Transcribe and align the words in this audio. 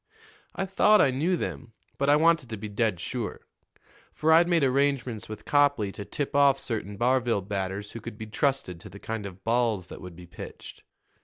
"I 0.55 0.65
thought 0.65 0.99
I 0.99 1.11
knew 1.11 1.37
them, 1.37 1.73
but 1.99 2.09
I 2.09 2.15
wanted 2.15 2.49
to 2.49 2.57
be 2.57 2.67
dead 2.67 2.99
sure; 2.99 3.41
for 4.11 4.31
I'd 4.33 4.47
made 4.47 4.63
arrangements 4.63 5.29
with 5.29 5.45
Copley 5.45 5.91
to 5.91 6.03
tip 6.05 6.35
off 6.35 6.57
certain 6.59 6.97
Barville 6.97 7.41
batters 7.41 7.91
who 7.91 8.01
could 8.01 8.17
be 8.17 8.25
trusted 8.25 8.79
to 8.79 8.89
the 8.89 8.97
kind 8.97 9.27
of 9.27 9.43
balls 9.43 9.89
that 9.89 10.01
would 10.01 10.15
be 10.15 10.25
pitched. 10.25 10.81